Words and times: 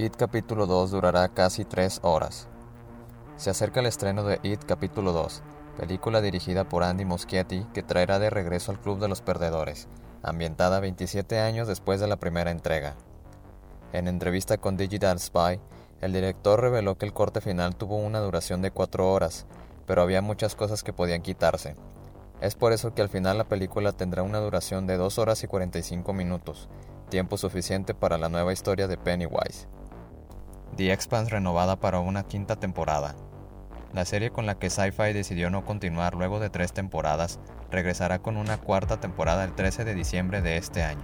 It 0.00 0.14
capítulo 0.14 0.66
2 0.68 0.92
durará 0.92 1.28
casi 1.28 1.64
3 1.64 2.02
horas. 2.04 2.46
Se 3.36 3.50
acerca 3.50 3.80
el 3.80 3.86
estreno 3.86 4.22
de 4.22 4.38
It 4.44 4.62
capítulo 4.64 5.12
2, 5.12 5.42
película 5.76 6.20
dirigida 6.20 6.68
por 6.68 6.84
Andy 6.84 7.04
Muschietti 7.04 7.66
que 7.74 7.82
traerá 7.82 8.20
de 8.20 8.30
regreso 8.30 8.70
al 8.70 8.80
Club 8.80 9.00
de 9.00 9.08
los 9.08 9.22
Perdedores, 9.22 9.88
ambientada 10.22 10.78
27 10.78 11.40
años 11.40 11.66
después 11.66 11.98
de 11.98 12.06
la 12.06 12.14
primera 12.14 12.52
entrega. 12.52 12.94
En 13.92 14.06
entrevista 14.06 14.56
con 14.58 14.76
Digital 14.76 15.18
Spy, 15.18 15.58
el 16.00 16.12
director 16.12 16.60
reveló 16.60 16.96
que 16.96 17.06
el 17.06 17.12
corte 17.12 17.40
final 17.40 17.74
tuvo 17.74 17.96
una 17.96 18.20
duración 18.20 18.62
de 18.62 18.70
4 18.70 19.12
horas, 19.12 19.46
pero 19.84 20.02
había 20.02 20.22
muchas 20.22 20.54
cosas 20.54 20.84
que 20.84 20.92
podían 20.92 21.22
quitarse. 21.22 21.74
Es 22.40 22.54
por 22.54 22.72
eso 22.72 22.94
que 22.94 23.02
al 23.02 23.08
final 23.08 23.36
la 23.36 23.48
película 23.48 23.90
tendrá 23.90 24.22
una 24.22 24.38
duración 24.38 24.86
de 24.86 24.96
2 24.96 25.18
horas 25.18 25.42
y 25.42 25.48
45 25.48 26.12
minutos, 26.12 26.68
tiempo 27.08 27.36
suficiente 27.36 27.94
para 27.94 28.16
la 28.16 28.28
nueva 28.28 28.52
historia 28.52 28.86
de 28.86 28.96
Pennywise. 28.96 29.66
The 30.78 30.92
Expanse 30.92 31.32
renovada 31.32 31.74
para 31.74 31.98
una 31.98 32.22
quinta 32.22 32.54
temporada. 32.54 33.16
La 33.92 34.04
serie 34.04 34.30
con 34.30 34.46
la 34.46 34.60
que 34.60 34.70
Sci-Fi 34.70 35.12
decidió 35.12 35.50
no 35.50 35.64
continuar 35.64 36.14
luego 36.14 36.38
de 36.38 36.50
tres 36.50 36.72
temporadas 36.72 37.40
regresará 37.68 38.20
con 38.20 38.36
una 38.36 38.58
cuarta 38.58 39.00
temporada 39.00 39.42
el 39.42 39.56
13 39.56 39.84
de 39.84 39.96
diciembre 39.96 40.40
de 40.40 40.56
este 40.56 40.84
año, 40.84 41.02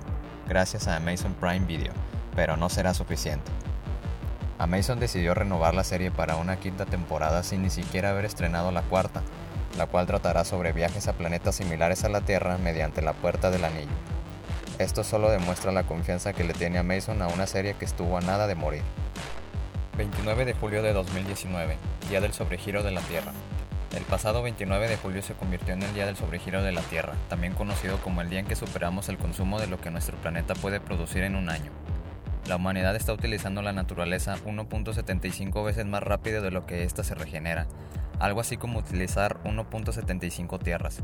gracias 0.49 0.87
a 0.87 0.95
Amazon 0.95 1.35
Prime 1.35 1.67
Video, 1.67 1.93
pero 2.37 2.57
no 2.57 2.69
será 2.69 2.95
suficiente. 2.95 3.51
Amazon 4.59 5.01
decidió 5.01 5.35
renovar 5.35 5.75
la 5.75 5.83
serie 5.83 6.13
para 6.13 6.37
una 6.37 6.61
quinta 6.61 6.87
temporada 6.87 7.43
sin 7.43 7.63
ni 7.63 7.71
siquiera 7.71 8.11
haber 8.11 8.27
estrenado 8.27 8.71
la 8.71 8.83
cuarta, 8.83 9.23
la 9.77 9.89
cual 9.89 10.07
tratará 10.07 10.45
sobre 10.45 10.73
viajes 10.73 11.09
a 11.09 11.15
planetas 11.15 11.57
similares 11.57 12.05
a 12.05 12.11
la 12.11 12.21
Tierra 12.21 12.59
mediante 12.59 13.03
la 13.03 13.13
Puerta 13.13 13.51
del 13.51 13.65
Anillo. 13.65 13.91
Esto 14.79 15.03
solo 15.03 15.31
demuestra 15.31 15.73
la 15.73 15.83
confianza 15.83 16.33
que 16.33 16.45
le 16.45 16.55
tiene 16.55 16.79
Amazon 16.79 17.23
a 17.23 17.27
una 17.27 17.49
serie 17.49 17.75
que 17.75 17.85
estuvo 17.85 18.17
a 18.17 18.21
nada 18.21 18.47
de 18.47 18.55
morir. 18.55 18.83
29 19.97 20.45
de 20.45 20.55
julio 20.55 20.83
de 20.83 20.93
2019, 20.93 21.77
Día 22.09 22.21
del 22.21 22.33
Sobregiro 22.33 22.83
de 22.83 22.91
la 22.91 23.01
Tierra. 23.03 23.31
El 23.97 24.03
pasado 24.03 24.43
29 24.43 24.89
de 24.89 24.97
julio 24.97 25.23
se 25.23 25.35
convirtió 25.35 25.73
en 25.73 25.83
el 25.85 25.95
Día 25.95 26.05
del 26.05 26.17
Sobregiro 26.17 26.65
de 26.65 26.73
la 26.73 26.81
Tierra, 26.81 27.13
también 27.29 27.55
conocido 27.55 27.99
como 27.99 28.21
el 28.21 28.29
día 28.29 28.41
en 28.41 28.47
que 28.47 28.57
superamos 28.57 29.09
el 29.09 29.19
consumo 29.19 29.61
de 29.61 29.69
lo 29.69 29.81
que 29.81 29.93
nuestro 29.93 30.17
planeta 30.17 30.55
puede 30.55 30.81
producir 30.81 31.23
en 31.23 31.37
un 31.37 31.49
año. 31.49 31.71
La 32.49 32.57
humanidad 32.57 32.97
está 32.97 33.13
utilizando 33.13 33.63
la 33.63 33.73
naturaleza 33.73 34.37
1.75 34.45 35.65
veces 35.65 35.87
más 35.87 36.03
rápido 36.03 36.43
de 36.43 36.51
lo 36.51 36.67
que 36.67 36.83
ésta 36.83 37.05
se 37.05 37.15
regenera, 37.15 37.69
algo 38.19 38.41
así 38.41 38.57
como 38.57 38.81
utilizar 38.81 39.41
1.75 39.45 40.59
tierras. 40.59 41.03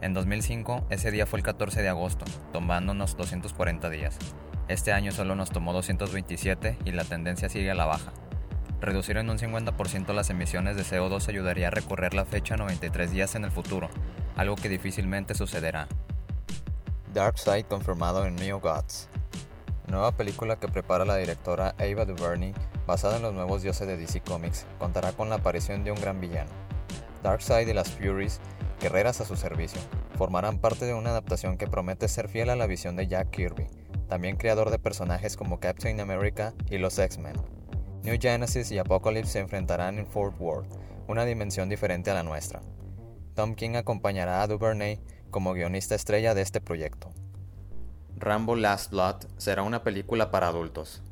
En 0.00 0.14
2005, 0.14 0.86
ese 0.90 1.12
día 1.12 1.26
fue 1.26 1.38
el 1.38 1.44
14 1.44 1.80
de 1.80 1.88
agosto, 1.88 2.24
tomándonos 2.52 3.16
240 3.16 3.88
días. 3.88 4.18
Este 4.66 4.92
año 4.92 5.12
solo 5.12 5.36
nos 5.36 5.50
tomó 5.50 5.72
227 5.72 6.78
y 6.84 6.90
la 6.90 7.04
tendencia 7.04 7.48
sigue 7.48 7.70
a 7.70 7.74
la 7.76 7.84
baja. 7.84 8.12
Reducir 8.82 9.16
en 9.16 9.30
un 9.30 9.38
50% 9.38 10.12
las 10.12 10.28
emisiones 10.30 10.74
de 10.74 10.82
CO2 10.82 11.28
ayudaría 11.28 11.68
a 11.68 11.70
recorrer 11.70 12.14
la 12.14 12.24
fecha 12.24 12.56
93 12.56 13.12
días 13.12 13.36
en 13.36 13.44
el 13.44 13.52
futuro, 13.52 13.88
algo 14.34 14.56
que 14.56 14.68
difícilmente 14.68 15.36
sucederá. 15.36 15.86
Darkseid 17.14 17.66
confirmado 17.66 18.26
en 18.26 18.34
Neo 18.34 18.58
Gods. 18.58 19.08
Nueva 19.86 20.10
película 20.16 20.56
que 20.56 20.66
prepara 20.66 21.04
la 21.04 21.14
directora 21.14 21.76
Ava 21.78 22.04
DuVernay, 22.04 22.54
basada 22.84 23.18
en 23.18 23.22
los 23.22 23.32
nuevos 23.32 23.62
dioses 23.62 23.86
de 23.86 23.96
DC 23.96 24.20
Comics, 24.22 24.66
contará 24.80 25.12
con 25.12 25.28
la 25.28 25.36
aparición 25.36 25.84
de 25.84 25.92
un 25.92 26.00
gran 26.00 26.20
villano. 26.20 26.50
Darkseid 27.22 27.68
y 27.68 27.74
las 27.74 27.88
Furies, 27.88 28.40
guerreras 28.80 29.20
a 29.20 29.24
su 29.24 29.36
servicio, 29.36 29.80
formarán 30.18 30.58
parte 30.58 30.86
de 30.86 30.94
una 30.94 31.10
adaptación 31.10 31.56
que 31.56 31.68
promete 31.68 32.08
ser 32.08 32.28
fiel 32.28 32.50
a 32.50 32.56
la 32.56 32.66
visión 32.66 32.96
de 32.96 33.06
Jack 33.06 33.30
Kirby, 33.30 33.68
también 34.08 34.36
creador 34.36 34.70
de 34.70 34.80
personajes 34.80 35.36
como 35.36 35.60
Captain 35.60 36.00
America 36.00 36.52
y 36.68 36.78
los 36.78 36.98
X-Men. 36.98 37.61
New 38.02 38.18
Genesis 38.20 38.72
y 38.72 38.78
Apocalypse 38.78 39.32
se 39.32 39.38
enfrentarán 39.38 39.98
en 39.98 40.08
Fort 40.08 40.34
Worth, 40.40 40.66
una 41.06 41.24
dimensión 41.24 41.68
diferente 41.68 42.10
a 42.10 42.14
la 42.14 42.24
nuestra. 42.24 42.60
Tom 43.34 43.54
King 43.54 43.76
acompañará 43.76 44.42
a 44.42 44.48
Duvernay 44.48 45.00
como 45.30 45.54
guionista 45.54 45.94
estrella 45.94 46.34
de 46.34 46.42
este 46.42 46.60
proyecto. 46.60 47.10
Rambo 48.16 48.56
Last 48.56 48.90
Blood 48.90 49.26
será 49.36 49.62
una 49.62 49.84
película 49.84 50.32
para 50.32 50.48
adultos. 50.48 51.02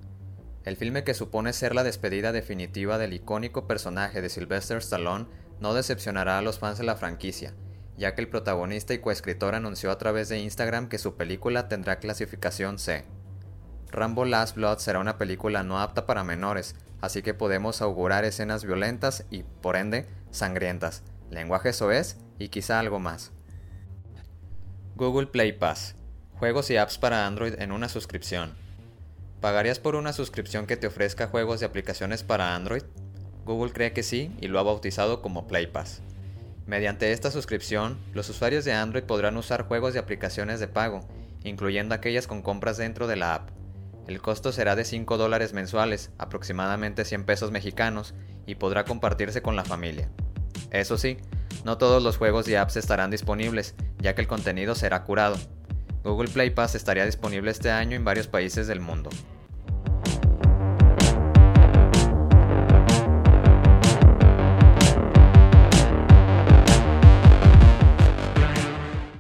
El 0.64 0.76
filme 0.76 1.04
que 1.04 1.14
supone 1.14 1.52
ser 1.52 1.76
la 1.76 1.84
despedida 1.84 2.32
definitiva 2.32 2.98
del 2.98 3.12
icónico 3.12 3.68
personaje 3.68 4.20
de 4.20 4.28
Sylvester 4.28 4.78
Stallone 4.78 5.26
no 5.60 5.74
decepcionará 5.74 6.38
a 6.38 6.42
los 6.42 6.58
fans 6.58 6.78
de 6.78 6.84
la 6.84 6.96
franquicia, 6.96 7.54
ya 7.96 8.16
que 8.16 8.20
el 8.20 8.28
protagonista 8.28 8.94
y 8.94 8.98
coescritor 8.98 9.54
anunció 9.54 9.92
a 9.92 9.98
través 9.98 10.28
de 10.28 10.40
Instagram 10.40 10.88
que 10.88 10.98
su 10.98 11.16
película 11.16 11.68
tendrá 11.68 12.00
clasificación 12.00 12.80
C. 12.80 13.04
Rambo 13.92 14.24
Last 14.24 14.54
Blood 14.54 14.78
será 14.78 15.00
una 15.00 15.18
película 15.18 15.64
no 15.64 15.80
apta 15.80 16.06
para 16.06 16.22
menores, 16.22 16.76
así 17.00 17.22
que 17.22 17.34
podemos 17.34 17.82
augurar 17.82 18.24
escenas 18.24 18.64
violentas 18.64 19.24
y, 19.30 19.42
por 19.42 19.76
ende, 19.76 20.06
sangrientas, 20.30 21.02
lenguaje 21.30 21.72
soez 21.72 22.16
y 22.38 22.48
quizá 22.48 22.78
algo 22.78 22.98
más. 22.98 23.32
Google 24.96 25.28
Play 25.28 25.52
Pass. 25.52 25.94
Juegos 26.38 26.70
y 26.70 26.76
apps 26.76 26.98
para 26.98 27.26
Android 27.26 27.54
en 27.58 27.72
una 27.72 27.88
suscripción. 27.88 28.54
¿Pagarías 29.40 29.78
por 29.78 29.94
una 29.94 30.12
suscripción 30.12 30.66
que 30.66 30.76
te 30.76 30.86
ofrezca 30.86 31.28
juegos 31.28 31.62
y 31.62 31.64
aplicaciones 31.64 32.22
para 32.22 32.54
Android? 32.54 32.82
Google 33.44 33.72
cree 33.72 33.92
que 33.92 34.02
sí 34.02 34.36
y 34.40 34.48
lo 34.48 34.58
ha 34.58 34.62
bautizado 34.62 35.22
como 35.22 35.46
Play 35.46 35.66
Pass. 35.66 36.02
Mediante 36.66 37.12
esta 37.12 37.30
suscripción, 37.30 37.98
los 38.12 38.28
usuarios 38.28 38.64
de 38.64 38.72
Android 38.72 39.04
podrán 39.04 39.36
usar 39.36 39.66
juegos 39.66 39.94
y 39.94 39.98
aplicaciones 39.98 40.60
de 40.60 40.68
pago, 40.68 41.00
incluyendo 41.42 41.94
aquellas 41.94 42.26
con 42.26 42.42
compras 42.42 42.76
dentro 42.76 43.06
de 43.06 43.16
la 43.16 43.34
app. 43.34 43.59
El 44.10 44.20
costo 44.20 44.50
será 44.50 44.74
de 44.74 44.84
5 44.84 45.18
dólares 45.18 45.52
mensuales, 45.52 46.10
aproximadamente 46.18 47.04
100 47.04 47.22
pesos 47.26 47.52
mexicanos, 47.52 48.12
y 48.44 48.56
podrá 48.56 48.84
compartirse 48.84 49.40
con 49.40 49.54
la 49.54 49.64
familia. 49.64 50.10
Eso 50.72 50.98
sí, 50.98 51.18
no 51.64 51.78
todos 51.78 52.02
los 52.02 52.16
juegos 52.16 52.48
y 52.48 52.56
apps 52.56 52.76
estarán 52.76 53.12
disponibles, 53.12 53.76
ya 54.00 54.16
que 54.16 54.20
el 54.20 54.26
contenido 54.26 54.74
será 54.74 55.04
curado. 55.04 55.36
Google 56.02 56.28
Play 56.28 56.50
Pass 56.50 56.74
estaría 56.74 57.06
disponible 57.06 57.52
este 57.52 57.70
año 57.70 57.94
en 57.94 58.04
varios 58.04 58.26
países 58.26 58.66
del 58.66 58.80
mundo. 58.80 59.10